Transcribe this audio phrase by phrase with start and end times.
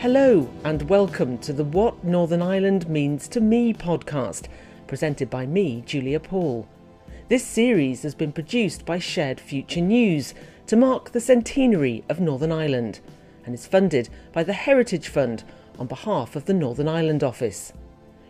[0.00, 4.46] Hello, and welcome to the What Northern Ireland Means to Me podcast,
[4.86, 6.66] presented by me, Julia Paul.
[7.28, 10.32] This series has been produced by Shared Future News
[10.68, 13.00] to mark the centenary of Northern Ireland
[13.44, 15.44] and is funded by the Heritage Fund
[15.78, 17.74] on behalf of the Northern Ireland Office.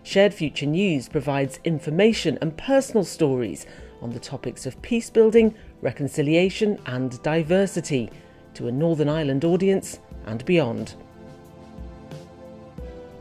[0.02, 3.64] Shared Future News provides information and personal stories
[4.02, 8.10] on the topics of peace building, reconciliation, and diversity
[8.54, 10.96] to a Northern Ireland audience and beyond.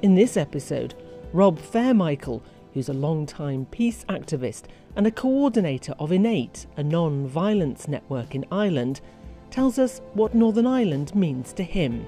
[0.01, 0.93] In this episode,
[1.33, 2.41] Rob Fairmichael,
[2.73, 4.63] who's a long-time peace activist
[4.95, 9.01] and a coordinator of Innate, a non violence network in Ireland,
[9.51, 12.07] tells us what Northern Ireland means to him.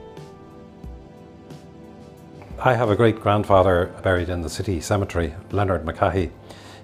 [2.60, 6.32] I have a great grandfather buried in the city cemetery, Leonard McCahey.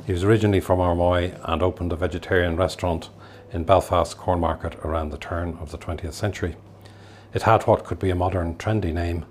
[0.05, 3.11] He was originally from Armoy and opened a vegetarian restaurant
[3.53, 6.58] in Belfast Cornmarket around the turn of the 20th century.
[7.33, 9.25] It had what could be a modern trendy name,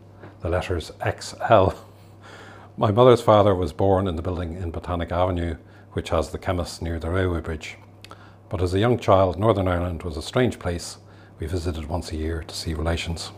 [0.47, 1.71] the letters XL.
[2.77, 5.57] My mother's father was born in the building in Botanic Avenue,
[5.95, 7.79] which has the chemist near the railway bridge.
[8.49, 10.99] But as a young child, Northern Ireland was a strange place.
[11.41, 13.33] We visited once a year to see relations.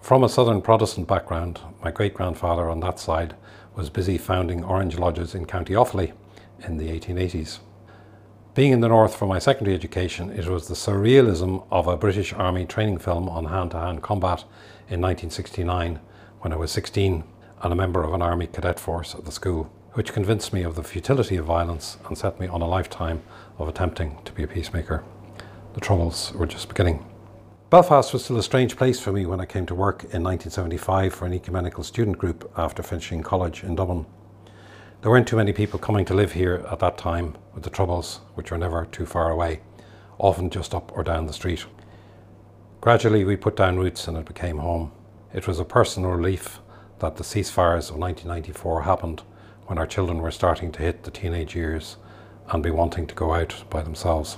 [0.00, 3.36] From a southern Protestant background, my great grandfather on that side
[3.76, 6.12] was busy founding Orange Lodges in County Offaly
[6.66, 7.60] in the 1880s.
[8.56, 12.32] Being in the north for my secondary education, it was the surrealism of a British
[12.32, 14.40] Army training film on hand to hand combat
[14.88, 16.00] in 1969
[16.42, 17.22] when I was 16
[17.62, 20.74] and a member of an army cadet force at the school, which convinced me of
[20.74, 23.22] the futility of violence and set me on a lifetime
[23.58, 25.04] of attempting to be a peacemaker.
[25.74, 27.06] The troubles were just beginning.
[27.70, 31.14] Belfast was still a strange place for me when I came to work in 1975
[31.14, 34.04] for an ecumenical student group after finishing college in Dublin.
[35.00, 38.20] There weren't too many people coming to live here at that time with the troubles,
[38.34, 39.60] which were never too far away,
[40.18, 41.66] often just up or down the street.
[42.80, 44.90] Gradually, we put down roots and it became home.
[45.34, 46.60] It was a personal relief
[46.98, 49.22] that the ceasefires of 1994 happened
[49.66, 51.96] when our children were starting to hit the teenage years
[52.50, 54.36] and be wanting to go out by themselves.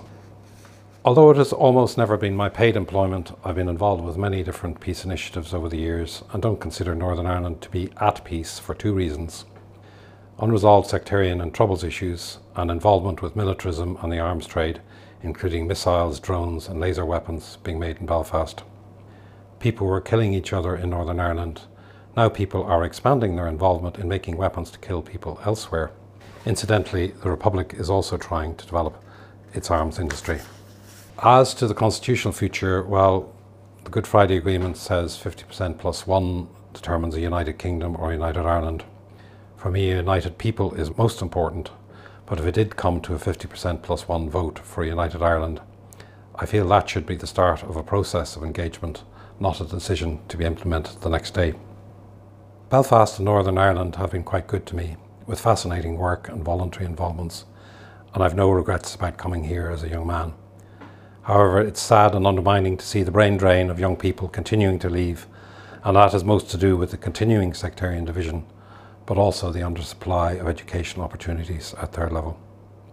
[1.05, 4.79] Although it has almost never been my paid employment, I've been involved with many different
[4.79, 8.75] peace initiatives over the years and don't consider Northern Ireland to be at peace for
[8.75, 9.47] two reasons
[10.41, 14.81] unresolved sectarian and troubles issues, and involvement with militarism and the arms trade,
[15.23, 18.65] including missiles, drones, and laser weapons being made in Belfast
[19.59, 21.63] people were killing each other in Northern Ireland.
[22.17, 25.91] Now people are expanding their involvement in making weapons to kill people elsewhere.
[26.47, 29.03] Incidentally, the Republic is also trying to develop
[29.53, 30.41] its arms industry.
[31.23, 33.33] As to the constitutional future, well,
[33.85, 38.85] the Good Friday Agreement says 50% plus one determines a United Kingdom or United Ireland.
[39.57, 41.71] For me, a united people is most important,
[42.27, 45.61] but if it did come to a 50% plus one vote for a United Ireland,
[46.35, 49.05] I feel that should be the start of a process of engagement
[49.41, 51.55] not a decision to be implemented the next day.
[52.71, 54.97] Belfast and Northern Ireland have been quite good to me,
[55.27, 57.45] with fascinating work and voluntary involvements,
[58.13, 60.35] and I've no regrets about coming here as a young man.
[61.23, 64.91] However, it's sad and undermining to see the brain drain of young people continuing to
[64.91, 65.27] leave,
[65.83, 68.45] and that has most to do with the continuing sectarian division,
[69.07, 72.39] but also the undersupply of educational opportunities at their level.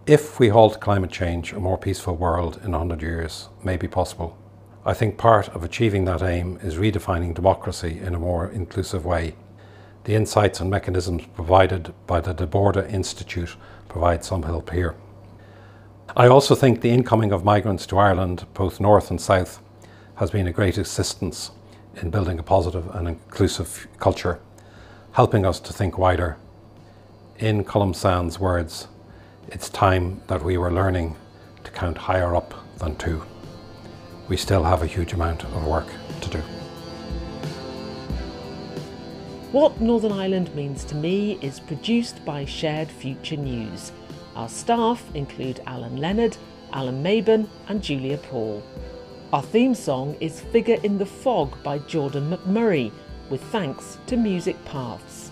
[0.06, 4.38] If we halt climate change, a more peaceful world in 100 years may be possible.
[4.84, 9.36] I think part of achieving that aim is redefining democracy in a more inclusive way.
[10.06, 13.56] The insights and mechanisms provided by the de Borda Institute
[13.88, 14.96] provide some help here.
[16.18, 19.62] I also think the incoming of migrants to Ireland, both north and south,
[20.16, 21.52] has been a great assistance
[22.02, 24.40] in building a positive and inclusive culture,
[25.12, 26.38] helping us to think wider.
[27.38, 28.88] In Colum Sands' words,
[29.48, 31.18] it's time that we were learning
[31.64, 33.24] to count higher up than two
[34.32, 35.88] we still have a huge amount of work
[36.22, 36.38] to do.
[39.52, 43.92] What Northern Ireland Means to Me is produced by Shared Future News.
[44.38, 46.38] Our staff include Alan Leonard,
[46.72, 48.64] Alan Maben, and Julia Paul.
[49.34, 52.90] Our theme song is Figure in the Fog by Jordan McMurray,
[53.30, 55.32] with thanks to Music Paths.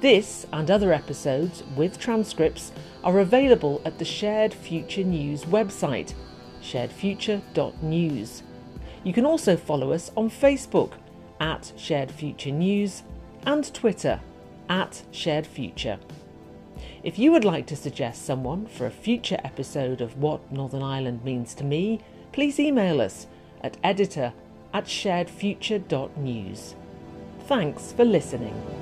[0.00, 2.72] This and other episodes with transcripts
[3.04, 6.14] are available at the Shared Future News website
[6.62, 8.42] sharedfuture.news.
[9.04, 10.92] You can also follow us on Facebook
[11.40, 13.02] at Shared Future News
[13.44, 14.20] and Twitter
[14.68, 15.98] at Shared Future.
[17.02, 21.24] If you would like to suggest someone for a future episode of What Northern Ireland
[21.24, 22.00] Means to Me,
[22.32, 23.26] please email us
[23.62, 24.32] at editor
[24.72, 26.74] at sharedfuture.news.
[27.46, 28.81] Thanks for listening.